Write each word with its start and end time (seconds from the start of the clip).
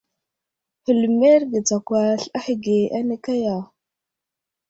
Hələmerge 0.87 1.57
tsakwasl 1.67 2.27
ahəge 2.37 2.77
ane 2.97 3.15
kaya. 3.25 3.57